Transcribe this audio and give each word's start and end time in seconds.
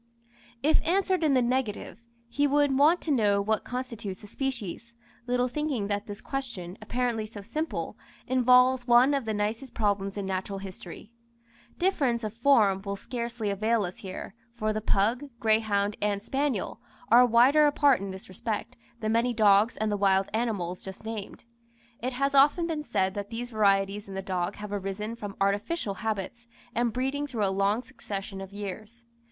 If 0.63 0.81
answered 0.83 1.23
in 1.23 1.35
the 1.35 1.43
negative, 1.43 2.01
he 2.27 2.47
would 2.47 2.75
want 2.75 3.01
to 3.01 3.11
know 3.11 3.39
what 3.39 3.63
constitutes 3.63 4.23
a 4.23 4.25
species, 4.25 4.95
little 5.27 5.47
thinking 5.47 5.89
that 5.89 6.07
this 6.07 6.21
question, 6.21 6.75
apparently 6.81 7.27
so 7.27 7.43
simple, 7.43 7.95
involves 8.25 8.87
one 8.87 9.13
of 9.13 9.25
the 9.25 9.33
nicest 9.35 9.75
problems 9.75 10.17
in 10.17 10.25
natural 10.25 10.57
history. 10.57 11.11
Difference 11.77 12.23
of 12.23 12.33
form 12.33 12.81
will 12.81 12.95
scarcely 12.95 13.51
avail 13.51 13.83
us 13.85 13.99
here, 13.99 14.33
for 14.55 14.73
the 14.73 14.81
pug, 14.81 15.25
greyhound, 15.39 15.95
and 16.01 16.23
spaniel, 16.23 16.79
are 17.11 17.23
wider 17.23 17.67
apart 17.67 18.01
in 18.01 18.09
this 18.09 18.27
respect, 18.27 18.75
than 19.01 19.11
many 19.11 19.33
dogs 19.35 19.77
and 19.77 19.91
the 19.91 19.97
wild 19.97 20.29
animals 20.33 20.83
just 20.83 21.05
named. 21.05 21.45
It 22.01 22.13
has 22.13 22.33
often 22.33 22.65
been 22.65 22.83
said 22.83 23.13
that 23.13 23.29
these 23.29 23.51
varieties 23.51 24.07
in 24.07 24.15
the 24.15 24.23
dog 24.23 24.55
have 24.55 24.73
arisen 24.73 25.15
from 25.15 25.35
artificial 25.39 25.93
habits 26.01 26.47
and 26.73 26.91
breeding 26.91 27.27
through 27.27 27.45
a 27.45 27.53
long 27.53 27.83
succession 27.83 28.41
of 28.41 28.51
years. 28.51 29.03